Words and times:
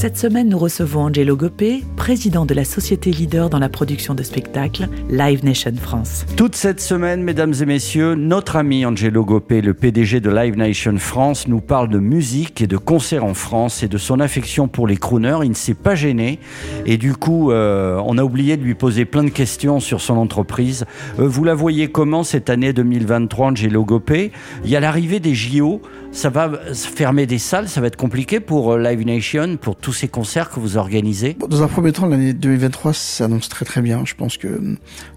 Cette 0.00 0.16
semaine, 0.16 0.48
nous 0.48 0.58
recevons 0.58 1.02
Angelo 1.02 1.36
Gopé, 1.36 1.84
président 1.94 2.46
de 2.46 2.54
la 2.54 2.64
société 2.64 3.10
leader 3.10 3.50
dans 3.50 3.58
la 3.58 3.68
production 3.68 4.14
de 4.14 4.22
spectacles 4.22 4.88
Live 5.10 5.44
Nation 5.44 5.74
France. 5.78 6.24
Toute 6.38 6.56
cette 6.56 6.80
semaine, 6.80 7.22
mesdames 7.22 7.52
et 7.60 7.66
messieurs, 7.66 8.14
notre 8.14 8.56
ami 8.56 8.86
Angelo 8.86 9.26
Gopé, 9.26 9.60
le 9.60 9.74
PDG 9.74 10.20
de 10.20 10.30
Live 10.30 10.56
Nation 10.56 10.96
France, 10.96 11.48
nous 11.48 11.60
parle 11.60 11.90
de 11.90 11.98
musique 11.98 12.62
et 12.62 12.66
de 12.66 12.78
concerts 12.78 13.26
en 13.26 13.34
France 13.34 13.82
et 13.82 13.88
de 13.88 13.98
son 13.98 14.20
affection 14.20 14.68
pour 14.68 14.86
les 14.86 14.96
crooners. 14.96 15.40
Il 15.42 15.50
ne 15.50 15.54
s'est 15.54 15.74
pas 15.74 15.94
gêné 15.94 16.38
et 16.86 16.96
du 16.96 17.12
coup, 17.12 17.50
euh, 17.50 18.00
on 18.06 18.16
a 18.16 18.24
oublié 18.24 18.56
de 18.56 18.62
lui 18.62 18.74
poser 18.74 19.04
plein 19.04 19.24
de 19.24 19.28
questions 19.28 19.80
sur 19.80 20.00
son 20.00 20.16
entreprise. 20.16 20.86
Euh, 21.18 21.28
vous 21.28 21.44
la 21.44 21.52
voyez 21.52 21.88
comment 21.88 22.24
cette 22.24 22.48
année 22.48 22.72
2023, 22.72 23.48
Angelo 23.48 23.84
Gopé 23.84 24.32
Il 24.64 24.70
y 24.70 24.76
a 24.76 24.80
l'arrivée 24.80 25.20
des 25.20 25.34
JO. 25.34 25.82
Ça 26.12 26.28
va 26.28 26.50
fermer 26.74 27.26
des 27.26 27.38
salles, 27.38 27.68
ça 27.68 27.80
va 27.80 27.86
être 27.86 27.96
compliqué 27.96 28.40
pour 28.40 28.72
euh, 28.72 28.78
Live 28.78 29.06
Nation, 29.06 29.56
pour 29.56 29.76
tous 29.76 29.92
ces 29.92 30.08
concerts 30.08 30.50
que 30.50 30.58
vous 30.58 30.76
organisez? 30.76 31.36
Dans 31.48 31.62
un 31.62 31.68
premier 31.68 31.92
temps, 31.92 32.06
l'année 32.06 32.32
2023 32.32 32.92
s'annonce 32.92 33.48
très 33.48 33.64
très 33.64 33.80
bien. 33.80 34.04
Je 34.04 34.14
pense 34.14 34.36
que 34.36 34.48
hum, 34.48 34.76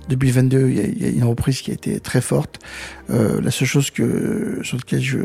2022, 0.09 0.69
il 0.69 0.77
y, 0.77 0.79
a, 0.79 0.83
il 0.83 1.01
y 1.01 1.05
a 1.05 1.09
une 1.09 1.23
reprise 1.23 1.61
qui 1.61 1.71
a 1.71 1.73
été 1.73 1.99
très 1.99 2.21
forte. 2.21 2.59
Euh, 3.09 3.41
la 3.41 3.49
seule 3.49 3.67
chose 3.67 3.89
que 3.89 4.59
sur 4.61 4.77
laquelle 4.77 5.01
je, 5.01 5.17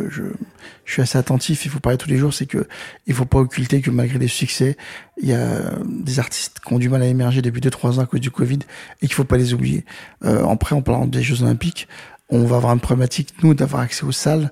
suis 0.86 1.02
assez 1.02 1.18
attentif, 1.18 1.66
il 1.66 1.70
faut 1.70 1.80
parler 1.80 1.98
tous 1.98 2.08
les 2.08 2.16
jours, 2.16 2.32
c'est 2.32 2.46
que 2.46 2.66
il 3.06 3.12
faut 3.12 3.26
pas 3.26 3.38
occulter 3.38 3.82
que 3.82 3.90
malgré 3.90 4.18
les 4.18 4.26
succès, 4.26 4.76
il 5.20 5.28
y 5.28 5.34
a 5.34 5.70
des 5.84 6.18
artistes 6.18 6.60
qui 6.66 6.72
ont 6.72 6.78
du 6.78 6.88
mal 6.88 7.02
à 7.02 7.06
émerger 7.06 7.42
depuis 7.42 7.60
2-3 7.60 7.98
ans 7.98 7.98
à 7.98 8.06
cause 8.06 8.20
du 8.20 8.30
Covid 8.30 8.60
et 9.02 9.06
qu'il 9.06 9.14
faut 9.14 9.24
pas 9.24 9.36
les 9.36 9.52
oublier. 9.52 9.84
Euh, 10.24 10.46
après, 10.46 10.74
en 10.74 10.80
parlant 10.80 11.06
des 11.06 11.22
Jeux 11.22 11.42
Olympiques, 11.42 11.88
on 12.30 12.44
va 12.44 12.56
avoir 12.56 12.72
une 12.72 12.80
problématique 12.80 13.34
nous 13.42 13.52
d'avoir 13.52 13.82
accès 13.82 14.04
aux 14.04 14.12
salles 14.12 14.50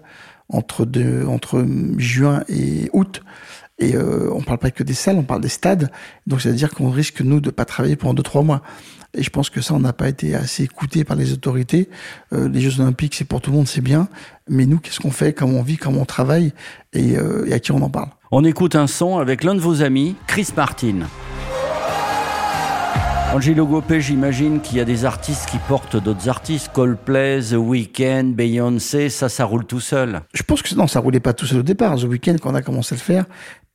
entre 0.48 0.86
juin 1.98 2.44
et 2.48 2.90
août. 2.92 3.22
Et 3.78 3.94
euh, 3.94 4.30
on 4.32 4.40
parle 4.40 4.58
pas 4.58 4.70
que 4.70 4.82
des 4.82 4.94
salles, 4.94 5.16
on 5.16 5.22
parle 5.22 5.42
des 5.42 5.50
stades. 5.50 5.90
Donc 6.26 6.40
ça 6.40 6.48
veut 6.48 6.54
dire 6.54 6.70
qu'on 6.70 6.90
risque 6.90 7.20
nous 7.20 7.40
de 7.40 7.50
pas 7.50 7.66
travailler 7.66 7.96
pendant 7.96 8.14
deux 8.14 8.22
trois 8.22 8.42
mois. 8.42 8.62
Et 9.12 9.22
je 9.22 9.30
pense 9.30 9.50
que 9.50 9.60
ça, 9.60 9.74
on 9.74 9.80
n'a 9.80 9.92
pas 9.92 10.08
été 10.08 10.34
assez 10.34 10.64
écouté 10.64 11.04
par 11.04 11.16
les 11.16 11.32
autorités. 11.32 11.88
Euh, 12.32 12.48
les 12.48 12.60
Jeux 12.60 12.80
Olympiques, 12.80 13.14
c'est 13.14 13.24
pour 13.24 13.40
tout 13.40 13.50
le 13.50 13.56
monde, 13.56 13.68
c'est 13.68 13.80
bien. 13.80 14.08
Mais 14.48 14.66
nous, 14.66 14.78
qu'est-ce 14.78 15.00
qu'on 15.00 15.10
fait? 15.10 15.32
Comment 15.32 15.58
on 15.58 15.62
vit? 15.62 15.76
Comment 15.76 16.02
on 16.02 16.06
travaille? 16.06 16.52
Et, 16.92 17.16
euh, 17.16 17.46
et 17.46 17.52
à 17.52 17.58
qui 17.58 17.72
on 17.72 17.82
en 17.82 17.90
parle? 17.90 18.10
On 18.30 18.44
écoute 18.44 18.76
un 18.76 18.86
son 18.86 19.18
avec 19.18 19.44
l'un 19.44 19.54
de 19.54 19.60
vos 19.60 19.82
amis, 19.82 20.16
Chris 20.26 20.48
Martin. 20.56 21.06
Angelo 23.34 23.66
Gopé, 23.66 24.00
j'imagine 24.00 24.60
qu'il 24.60 24.78
y 24.78 24.80
a 24.80 24.84
des 24.84 25.04
artistes 25.04 25.46
qui 25.50 25.58
portent 25.58 25.96
d'autres 25.96 26.28
artistes, 26.28 26.70
Coldplay, 26.72 27.40
The 27.40 27.56
Weeknd, 27.56 28.32
Beyoncé, 28.34 29.10
ça, 29.10 29.28
ça 29.28 29.44
roule 29.44 29.66
tout 29.66 29.80
seul. 29.80 30.22
Je 30.32 30.42
pense 30.42 30.62
que 30.62 30.74
non, 30.74 30.86
ça 30.86 31.00
roulait 31.00 31.20
pas 31.20 31.34
tout 31.34 31.44
seul 31.44 31.58
au 31.58 31.62
départ. 31.62 31.96
The 31.96 32.04
Weeknd, 32.04 32.36
quand 32.40 32.52
on 32.52 32.54
a 32.54 32.62
commencé 32.62 32.94
à 32.94 32.96
le 32.96 33.02
faire, 33.02 33.26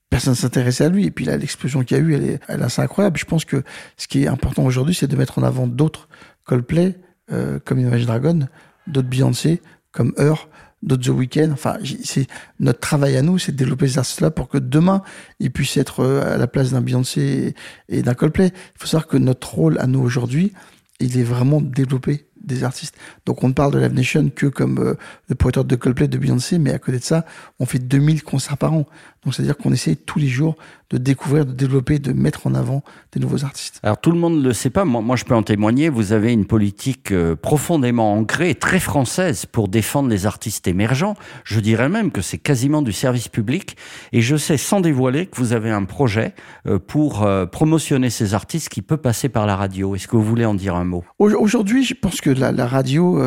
personne 0.10 0.34
ne 0.34 0.38
s'intéressait 0.38 0.86
à 0.86 0.90
lui. 0.90 1.06
Et 1.06 1.12
puis 1.12 1.26
là, 1.26 1.38
l'explosion 1.38 1.84
qu'il 1.84 1.98
y 1.98 2.00
a 2.00 2.04
eu, 2.04 2.16
elle 2.16 2.24
est, 2.24 2.64
assez 2.64 2.82
incroyable. 2.82 3.18
Je 3.18 3.26
pense 3.26 3.46
que 3.46 3.64
ce 3.98 4.08
qui 4.08 4.24
est 4.24 4.28
important 4.28 4.64
aujourd'hui, 4.64 4.96
c'est 4.96 5.08
de 5.08 5.16
mettre 5.16 5.38
en 5.38 5.44
avant 5.44 5.68
d'autres 5.68 6.08
Coldplay, 6.46 6.96
euh, 7.32 7.60
comme 7.64 7.80
Imagine 7.80 8.08
Dragon, 8.08 8.40
d'autres 8.88 9.10
Beyoncé, 9.10 9.62
comme 9.92 10.14
Heur, 10.18 10.50
d'autres 10.84 11.04
The 11.04 11.10
Weeknd. 11.10 11.52
Enfin, 11.52 11.78
c'est 12.04 12.28
notre 12.60 12.80
travail 12.80 13.18
à 13.18 13.22
nous, 13.22 13.38
c'est 13.38 13.52
de 13.52 13.58
développer 13.58 13.88
ces 13.88 14.00
artistes-là 14.00 14.32
pour 14.32 14.48
que 14.48 14.58
demain, 14.58 15.02
ils 15.40 15.52
puissent 15.52 15.78
être 15.78 16.02
euh, 16.02 16.36
à 16.36 16.38
la 16.38 16.48
place 16.48 16.72
d'un 16.72 16.82
Beyoncé 16.82 17.56
et, 17.90 17.98
et 17.98 18.02
d'un 18.02 18.14
Coldplay. 18.14 18.48
Il 18.48 18.80
faut 18.80 18.88
savoir 18.88 19.08
que 19.08 19.18
notre 19.18 19.54
rôle 19.54 19.80
à 19.80 19.88
nous 19.88 20.00
aujourd'hui, 20.00 20.54
il 21.00 21.18
est 21.18 21.24
vraiment 21.24 21.62
de 21.62 21.70
développer 21.70 22.26
des 22.44 22.64
artistes. 22.64 22.96
Donc 23.26 23.44
on 23.44 23.50
ne 23.50 23.54
parle 23.54 23.74
de 23.74 23.80
Live 23.80 23.94
Nation 23.94 24.30
que 24.30 24.48
comme 24.48 24.80
euh, 24.80 24.96
le 25.28 25.36
producteur 25.36 25.66
de 25.66 25.76
Coldplay, 25.76 26.08
de 26.08 26.18
Beyoncé, 26.18 26.58
mais 26.58 26.72
à 26.72 26.80
côté 26.80 27.00
de 27.00 27.04
ça, 27.04 27.26
on 27.60 27.66
fait 27.66 27.80
2000 27.80 28.24
concerts 28.24 28.58
par 28.58 28.74
an. 28.74 28.86
Donc 29.24 29.36
c'est-à-dire 29.36 29.56
qu'on 29.56 29.72
essaie 29.72 29.96
tous 29.96 30.18
les 30.18 30.28
jours 30.28 30.56
de 30.90 30.98
découvrir, 30.98 31.46
de 31.46 31.52
développer, 31.54 32.00
de 32.00 32.12
mettre 32.12 32.48
en 32.48 32.56
avant 32.56 32.84
des 33.14 33.20
nouveaux 33.20 33.46
artistes. 33.46 33.80
Alors 33.84 34.00
tout 34.02 34.12
le 34.12 34.18
monde 34.18 34.40
ne 34.42 34.44
le 34.48 34.52
sait 34.54 34.72
pas, 34.72 34.84
moi, 34.84 35.02
moi, 35.02 35.16
je 35.16 35.26
peux 35.26 35.36
en 35.36 35.44
témoigner, 35.44 35.90
vous 35.90 36.12
avez 36.12 36.34
une 36.34 36.46
politique 36.46 37.12
euh, 37.12 37.36
profondément 37.36 38.14
ancrée, 38.14 38.56
très 38.56 38.80
française 38.80 39.46
pour 39.46 39.68
défendre 39.68 40.10
les 40.10 40.26
artistes 40.26 40.68
émergents. 40.68 41.16
Je 41.44 41.60
dirais 41.60 41.88
même 41.88 42.12
que 42.12 42.22
c'est 42.22 42.40
quasiment 42.40 42.82
du 42.82 42.92
service 42.92 43.28
public. 43.28 43.78
Et 44.12 44.22
je 44.22 44.36
sais 44.36 44.58
sans 44.58 44.82
dévoiler 44.82 45.28
que 45.28 45.38
vous 45.38 45.54
avez 45.54 45.70
un 45.70 45.86
projet 45.86 46.34
euh, 46.68 46.80
pour 46.80 47.24
euh, 47.24 47.46
promotionner 47.46 48.10
ces 48.10 48.34
artistes 48.34 48.70
qui 48.70 48.82
peut 48.82 48.98
passer 48.98 49.30
par 49.30 49.46
la 49.46 49.56
radio. 49.56 49.96
Est-ce 49.96 50.08
que 50.08 50.16
vous 50.16 50.24
voulez 50.26 50.46
en 50.46 50.56
dire 50.56 50.76
un 50.76 50.84
mot? 50.86 51.04
Au- 51.20 51.30
Aujourd'hui, 51.32 51.84
je 51.86 51.94
pense 51.94 52.22
que 52.22 52.32
la, 52.32 52.52
la 52.52 52.68
radio, 52.68 53.22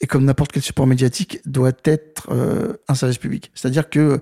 et 0.00 0.06
comme 0.06 0.24
n'importe 0.24 0.52
quel 0.52 0.62
support 0.62 0.86
médiatique, 0.86 1.38
doit 1.46 1.72
être 1.84 2.28
un 2.88 2.94
service 2.94 3.18
public. 3.18 3.50
C'est-à-dire 3.54 3.88
que 3.88 4.20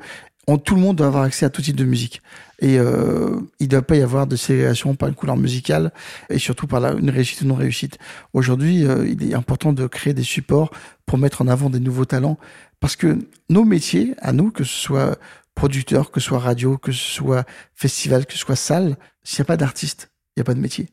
tout 0.65 0.75
le 0.75 0.81
monde 0.81 0.97
doit 0.97 1.07
avoir 1.07 1.23
accès 1.23 1.47
à 1.47 1.51
tout 1.51 1.63
type 1.63 1.77
de 1.77 1.85
musique. 1.85 2.23
Et 2.61 2.79
euh, 2.79 3.41
il 3.59 3.65
ne 3.65 3.71
doit 3.71 3.83
pas 3.83 3.97
y 3.97 4.03
avoir 4.03 4.27
de 4.27 4.37
ségrégation 4.37 4.95
par 4.95 5.09
une 5.09 5.15
couleur 5.15 5.37
musicale 5.37 5.93
et 6.29 6.39
surtout 6.39 6.67
par 6.67 6.85
une 6.97 7.11
réussite 7.11 7.43
ou 7.43 7.47
non 7.47 7.55
réussite. 7.55 7.99
Aujourd'hui, 8.33 8.85
euh, 8.85 9.07
il 9.09 9.31
est 9.31 9.35
important 9.35 9.73
de 9.73 9.87
créer 9.87 10.15
des 10.15 10.23
supports 10.23 10.71
pour 11.07 11.19
mettre 11.19 11.43
en 11.43 11.49
avant 11.49 11.71
des 11.71 11.81
nouveaux 11.81 12.05
talents 12.05 12.39
parce 12.81 12.97
que 12.97 13.19
nos 13.49 13.65
métiers, 13.65 14.15
à 14.19 14.33
nous, 14.33 14.51
que 14.51 14.65
ce 14.65 14.75
soit 14.75 15.19
producteur, 15.55 16.11
que 16.11 16.21
ce 16.21 16.29
soit 16.29 16.39
radio, 16.39 16.79
que 16.79 16.93
ce 16.93 17.05
soit 17.05 17.45
festival, 17.75 18.27
que 18.27 18.33
ce 18.33 18.39
soit 18.39 18.57
salle, 18.57 18.97
s'il 19.23 19.43
n'y 19.43 19.47
a 19.47 19.47
pas 19.47 19.57
d'artiste, 19.57 20.11
il 20.37 20.41
n'y 20.41 20.43
a 20.43 20.45
pas 20.45 20.55
de 20.55 20.61
métier. 20.61 20.89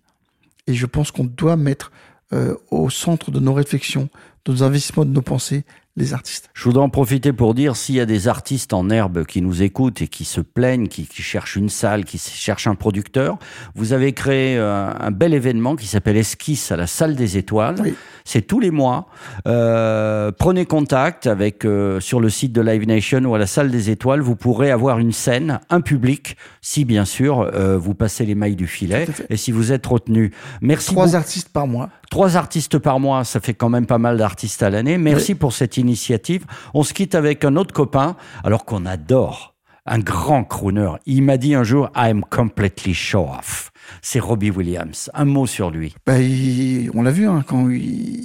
Et 0.68 0.74
je 0.74 0.86
pense 0.86 1.12
qu'on 1.12 1.24
doit 1.24 1.56
mettre 1.56 1.92
euh, 2.34 2.56
au 2.72 2.90
centre 2.90 3.32
de 3.32 3.40
nos 3.40 3.54
réflexions, 3.54 4.10
de 4.46 4.52
nos 4.52 4.64
investissements, 4.64 5.06
de 5.06 5.12
nos 5.12 5.22
pensées, 5.22 5.64
les 5.98 6.14
artistes. 6.14 6.50
Je 6.54 6.64
voudrais 6.64 6.84
en 6.84 6.90
profiter 6.90 7.34
pour 7.34 7.56
dire 7.56 7.76
s'il 7.76 7.96
y 7.96 8.00
a 8.00 8.06
des 8.06 8.28
artistes 8.28 8.72
en 8.72 8.90
herbe 8.90 9.26
qui 9.26 9.42
nous 9.42 9.64
écoutent 9.64 10.02
et 10.02 10.08
qui 10.08 10.26
se 10.26 10.40
plaignent, 10.40 10.88
qui, 10.88 11.08
qui 11.08 11.24
cherchent 11.24 11.56
une 11.56 11.70
salle, 11.70 12.06
qui 12.06 12.20
cherchent 12.20 12.68
un 12.68 12.76
producteur, 12.76 13.38
vous 13.76 13.94
avez 13.94 14.14
créé 14.14 14.58
euh, 14.58 14.92
un 14.98 15.12
bel 15.12 15.34
événement 15.34 15.76
qui 15.76 15.88
s'appelle 15.88 16.16
Esquisse 16.16 16.72
à 16.72 16.78
la 16.78 16.88
salle 16.88 17.16
des 17.16 17.38
étoiles. 17.38 17.76
Oui. 17.82 17.96
C'est 18.30 18.42
tous 18.42 18.60
les 18.60 18.72
mois. 18.72 19.08
Euh, 19.48 20.34
prenez 20.38 20.66
contact 20.66 21.28
avec 21.28 21.64
euh, 21.64 22.02
sur 22.02 22.20
le 22.20 22.30
site 22.30 22.52
de 22.52 22.60
Live 22.60 22.86
Nation 22.86 23.22
ou 23.24 23.34
à 23.36 23.40
la 23.40 23.48
salle 23.48 23.72
des 23.72 23.90
étoiles. 23.90 24.20
Vous 24.20 24.36
pourrez 24.36 24.70
avoir 24.70 25.00
une 25.00 25.14
scène, 25.14 25.62
un 25.70 25.80
public, 25.80 26.36
si 26.62 26.84
bien 26.84 27.06
sûr 27.06 27.40
euh, 27.40 27.78
vous 27.78 27.94
passez 27.94 28.26
les 28.26 28.36
mailles 28.36 28.58
du 28.58 28.68
filet 28.68 29.08
et 29.30 29.38
si 29.38 29.54
vous 29.54 29.72
êtes 29.72 29.86
retenu. 29.88 30.34
Merci 30.60 30.92
Trois 30.92 31.06
beaucoup. 31.06 31.16
artistes 31.16 31.50
par 31.54 31.68
mois. 31.68 31.90
Trois 32.12 32.36
artistes 32.36 32.80
par 32.80 33.00
mois, 33.00 33.24
ça 33.24 33.40
fait 33.40 33.54
quand 33.54 33.70
même 33.70 33.86
pas 33.86 33.98
mal 33.98 34.18
d'artistes 34.18 34.62
à 34.62 34.70
l'année. 34.70 34.98
Merci 34.98 35.34
pour 35.34 35.54
cette 35.54 35.78
initiative. 35.78 36.46
On 36.74 36.84
se 36.84 36.94
quitte 36.94 37.16
avec 37.16 37.46
un 37.46 37.56
autre 37.56 37.74
copain, 37.74 38.18
alors 38.44 38.66
qu'on 38.66 38.86
adore. 38.86 39.54
Un 39.90 40.00
grand 40.00 40.44
crooner. 40.44 40.92
Il 41.06 41.24
m'a 41.24 41.38
dit 41.38 41.56
un 41.56 41.64
jour, 41.64 41.90
I'm 41.96 42.22
completely 42.30 42.94
show 42.94 43.26
off. 43.40 43.72
C'est 44.02 44.20
Robbie 44.20 44.52
Williams. 44.52 45.10
Un 45.14 45.24
mot 45.24 45.48
sur 45.48 45.70
lui. 45.72 45.96
Bah, 46.06 46.20
il- 46.20 46.92
on 46.94 47.04
l'a 47.04 47.12
vu, 47.12 47.26
hein, 47.26 47.42
quand 47.48 47.70
il, 47.70 48.17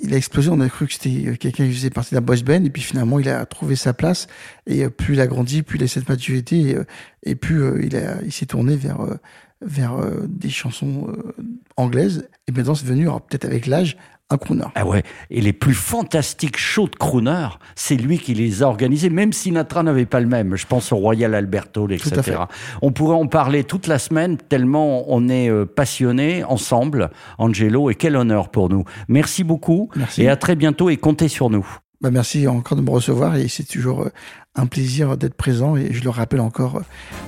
il 0.00 0.14
a 0.14 0.16
explosé, 0.16 0.48
on 0.50 0.60
a 0.60 0.68
cru 0.68 0.86
que 0.86 0.92
c'était 0.92 1.36
quelqu'un 1.36 1.66
qui 1.66 1.74
faisait 1.74 1.90
partie 1.90 2.14
d'un 2.14 2.20
boys 2.20 2.36
band, 2.44 2.64
et 2.64 2.70
puis 2.70 2.82
finalement, 2.82 3.18
il 3.18 3.28
a 3.28 3.44
trouvé 3.46 3.76
sa 3.76 3.92
place, 3.92 4.28
et 4.66 4.84
euh, 4.84 4.90
plus 4.90 5.14
il 5.14 5.20
a 5.20 5.26
grandi, 5.26 5.62
plus 5.62 5.78
il 5.78 5.84
a 5.84 5.88
cette 5.88 6.08
maturité, 6.08 6.60
et, 6.60 6.76
euh, 6.76 6.84
et 7.24 7.34
plus 7.34 7.62
euh, 7.62 8.20
il, 8.24 8.32
s'est 8.32 8.46
tourné 8.46 8.76
vers, 8.76 9.00
euh, 9.00 9.16
vers 9.60 9.94
euh, 9.94 10.26
des 10.28 10.50
chansons 10.50 11.08
euh, 11.08 11.34
anglaises, 11.76 12.28
et 12.46 12.52
maintenant, 12.52 12.74
c'est 12.74 12.84
devenu, 12.84 13.06
peut-être 13.06 13.44
avec 13.44 13.66
l'âge, 13.66 13.96
un 14.30 14.36
crooner. 14.36 14.64
Ah 14.74 14.86
ouais. 14.86 15.02
Et 15.30 15.40
les 15.40 15.52
plus 15.52 15.74
fantastiques 15.74 16.58
shows 16.58 16.88
de 16.88 16.96
crooner, 16.96 17.48
c'est 17.74 17.96
lui 17.96 18.18
qui 18.18 18.34
les 18.34 18.62
a 18.62 18.66
organisés, 18.66 19.08
même 19.08 19.32
si 19.32 19.44
Sinatra 19.44 19.82
n'avait 19.82 20.06
pas 20.06 20.20
le 20.20 20.26
même. 20.26 20.56
Je 20.56 20.66
pense 20.66 20.92
au 20.92 20.96
Royal 20.96 21.34
Albert 21.34 21.68
Hall, 21.76 21.92
etc. 21.92 22.38
On 22.82 22.92
pourrait 22.92 23.16
en 23.16 23.26
parler 23.26 23.64
toute 23.64 23.86
la 23.86 23.98
semaine, 23.98 24.36
tellement 24.36 25.04
on 25.08 25.28
est 25.28 25.50
euh, 25.50 25.64
passionnés 25.64 26.44
ensemble, 26.44 27.10
Angelo, 27.38 27.90
et 27.90 27.94
quel 27.94 28.16
honneur 28.16 28.50
pour 28.50 28.68
nous. 28.68 28.84
Merci 29.08 29.44
beaucoup. 29.44 29.88
Merci. 29.96 30.22
Et 30.22 30.28
à 30.28 30.36
très 30.36 30.56
bientôt 30.56 30.90
et 30.90 30.98
comptez 30.98 31.28
sur 31.28 31.48
nous. 31.48 31.66
Bah, 32.00 32.10
merci 32.10 32.46
encore 32.46 32.76
de 32.76 32.82
me 32.82 32.90
recevoir 32.90 33.36
et 33.36 33.48
c'est 33.48 33.64
toujours 33.64 34.02
euh, 34.02 34.12
un 34.54 34.66
plaisir 34.66 35.16
d'être 35.16 35.34
présent 35.34 35.74
et 35.76 35.92
je 35.92 36.04
le 36.04 36.10
rappelle 36.10 36.40
encore, 36.40 36.82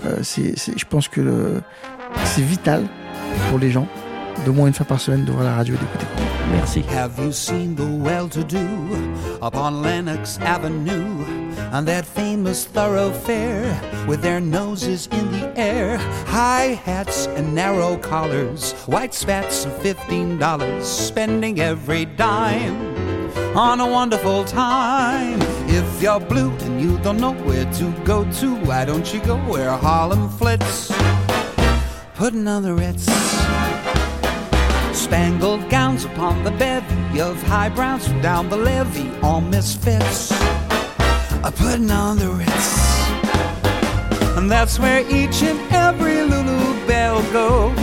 euh, 0.04 0.18
c'est, 0.22 0.54
je 0.56 0.84
pense 0.84 1.08
que 1.08 1.60
c'est 2.24 2.42
vital 2.42 2.84
pour 3.48 3.58
les 3.58 3.70
gens 3.70 3.88
d'au 4.44 4.52
moins 4.52 4.68
une 4.68 4.74
fois 4.74 4.86
par 4.86 5.00
semaine 5.00 5.24
d'ouvrir 5.24 5.44
la 5.44 5.54
radio 5.56 5.74
et 5.74 5.78
d'écouter. 5.78 6.06
Merci. 6.52 6.84
Have 6.90 7.12
you 7.18 7.32
seen 7.32 7.74
the 7.74 7.86
well 8.02 8.28
to 8.28 8.42
do 8.42 8.66
upon 9.40 9.82
Lenox 9.82 10.38
Avenue? 10.40 11.40
on 11.72 11.84
that 11.84 12.04
famous 12.04 12.64
thoroughfare 12.64 13.80
with 14.08 14.22
their 14.22 14.40
noses 14.40 15.06
in 15.12 15.30
the 15.30 15.58
air, 15.58 15.98
high 16.26 16.80
hats 16.84 17.26
and 17.26 17.54
narrow 17.54 17.96
collars, 17.98 18.72
white 18.86 19.14
spats 19.14 19.64
and 19.64 19.72
fifteen 19.74 20.38
dollars, 20.38 20.86
spending 20.86 21.60
every 21.60 22.04
dime 22.04 22.96
on 23.56 23.80
a 23.80 23.86
wonderful 23.86 24.44
time. 24.44 25.40
If 25.68 26.02
you're 26.02 26.20
blue 26.20 26.50
and 26.50 26.80
you 26.80 26.98
don't 26.98 27.18
know 27.18 27.34
where 27.44 27.70
to 27.74 27.92
go 28.04 28.30
to, 28.32 28.56
why 28.64 28.84
don't 28.84 29.12
you 29.14 29.20
go 29.20 29.36
where 29.36 29.70
Harlem 29.70 30.28
flits? 30.28 30.90
Putting 32.14 32.46
on 32.48 32.62
the 32.62 32.74
Ritz. 32.74 33.06
Spangled 35.10 35.68
gowns 35.68 36.04
upon 36.04 36.44
the 36.44 36.52
bevy 36.52 37.20
of 37.20 37.42
high 37.42 37.68
browns 37.68 38.06
from 38.06 38.22
down 38.22 38.48
the 38.48 38.56
levee, 38.56 39.10
all 39.24 39.40
misfits. 39.40 40.30
A 41.42 41.52
putting 41.52 41.90
on 41.90 42.16
the 42.16 42.28
Ritz. 42.28 43.08
And 44.36 44.48
that's 44.48 44.78
where 44.78 45.00
each 45.00 45.42
and 45.42 45.58
every 45.72 46.22
Lulu 46.22 46.86
Bell 46.86 47.20
goes. 47.32 47.76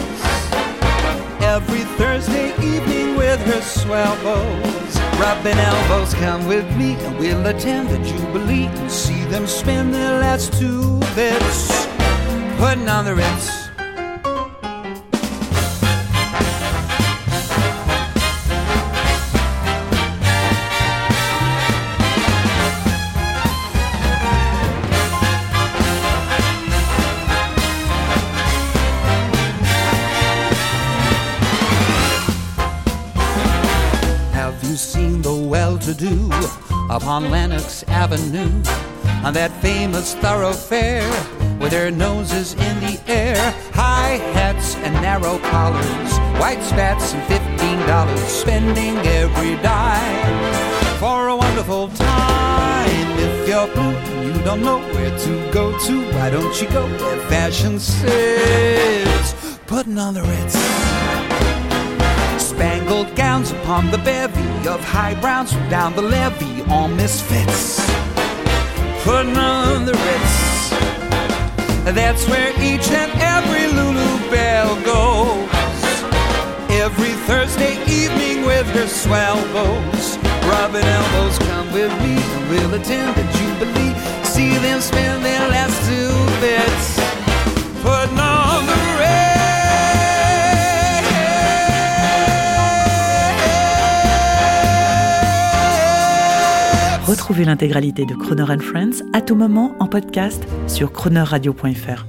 Every 1.43 1.83
Thursday 1.99 2.51
evening 2.65 3.17
with 3.17 3.41
her 3.41 3.61
swell 3.61 4.15
bows. 4.23 4.99
Rubbing 5.19 5.57
elbows, 5.57 6.13
come 6.13 6.47
with 6.47 6.65
me 6.77 6.93
and 6.93 7.19
we'll 7.19 7.45
attend 7.45 7.89
the 7.89 7.99
Jubilee 8.07 8.67
and 8.67 8.89
see 8.89 9.25
them 9.25 9.47
spend 9.47 9.93
their 9.93 10.21
last 10.21 10.53
two 10.53 10.97
bits. 11.13 11.87
Putting 12.57 12.87
on 12.87 13.03
the 13.03 13.15
Ritz. 13.15 13.66
Well-to-do 35.67 36.31
upon 36.89 37.29
Lenox 37.29 37.83
Avenue 37.89 38.49
on 39.25 39.33
that 39.33 39.51
famous 39.61 40.15
thoroughfare 40.15 41.09
with 41.59 41.71
their 41.71 41.91
noses 41.91 42.53
in 42.53 42.79
the 42.79 42.97
air, 43.05 43.35
high 43.73 44.15
hats 44.31 44.75
and 44.77 44.93
narrow 45.01 45.37
collars, 45.39 46.11
white 46.39 46.63
spats 46.63 47.13
and 47.13 47.21
fifteen 47.25 47.79
dollars, 47.85 48.21
spending 48.21 48.95
every 49.21 49.55
dime 49.61 50.99
for 50.99 51.27
a 51.27 51.35
wonderful 51.35 51.89
time. 51.89 53.07
If 53.19 53.49
you're 53.49 53.67
blue 53.67 53.97
and 54.15 54.37
you 54.37 54.41
don't 54.45 54.61
know 54.61 54.79
where 54.79 55.19
to 55.19 55.51
go 55.51 55.77
to, 55.85 56.11
why 56.13 56.29
don't 56.29 56.61
you 56.61 56.69
go 56.69 56.87
where 56.87 57.19
fashion 57.27 57.77
sits? 57.77 59.57
Putting 59.65 59.97
on 59.97 60.13
the 60.13 60.21
Ritz. 60.21 60.86
Spangled 62.57 63.15
gowns 63.15 63.51
upon 63.51 63.91
the 63.91 63.99
bevy 63.99 64.67
of 64.67 64.83
high 64.83 65.13
browns 65.21 65.53
from 65.53 65.69
down 65.69 65.93
the 65.93 66.01
levee, 66.01 66.63
all 66.71 66.87
misfits. 66.87 67.77
Putting 69.03 69.37
on 69.37 69.85
the 69.85 69.93
Ritz. 69.93 70.69
That's 71.93 72.27
where 72.27 72.49
each 72.59 72.89
and 72.89 73.11
every 73.21 73.67
Lulu 73.67 74.31
Bell 74.31 74.73
goes. 74.81 75.47
Every 76.81 77.13
Thursday 77.29 77.77
evening 77.85 78.43
with 78.43 78.65
her 78.71 78.87
swell 78.87 79.37
bows. 79.53 80.17
Rubbing 80.49 80.83
elbows, 80.83 81.37
come 81.37 81.71
with 81.71 81.93
me 82.01 82.17
and 82.17 82.49
we'll 82.49 82.73
attend 82.73 83.13
the 83.13 83.25
Jubilee. 83.37 83.93
See 84.23 84.57
them 84.57 84.81
spend 84.81 85.23
their 85.23 85.47
last 85.47 85.77
two 85.87 86.09
bits. 86.41 86.97
Putting 87.83 88.17
on 88.17 88.46
Retrouvez 97.27 97.43
l'intégralité 97.43 98.05
de 98.05 98.15
Croner 98.15 98.57
Friends 98.61 99.03
à 99.11 99.19
tout 99.19 99.35
moment 99.35 99.75
en 99.81 99.87
podcast 99.87 100.47
sur 100.65 100.93
cronerradio.fr. 100.93 102.05